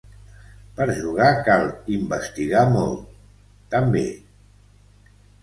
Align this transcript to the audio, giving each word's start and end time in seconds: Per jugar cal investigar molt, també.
Per 0.77 0.85
jugar 1.01 1.27
cal 1.47 1.67
investigar 1.97 2.65
molt, 2.77 3.05
també. 3.77 4.03